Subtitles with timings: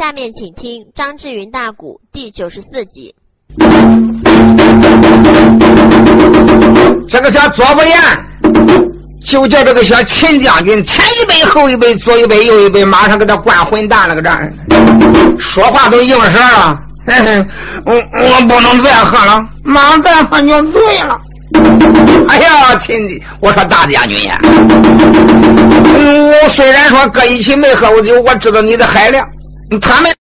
[0.00, 3.14] 下面请听张志云大鼓第九十四集。
[7.06, 8.00] 这个小左不言，
[9.26, 14.30] 就叫这个小秦将军前一杯后一杯，左一杯右一杯，马上给他灌混蛋了个这，
[15.38, 16.80] 说话都硬声了。
[17.84, 21.20] 我 我不能再喝了，马上再喝就醉了。
[22.26, 23.06] 哎呀，秦，
[23.40, 24.40] 我说大将军呀，
[26.42, 29.28] 我虽然说搁一起没喝过酒，我知道你的海量，
[29.78, 30.19] 他们。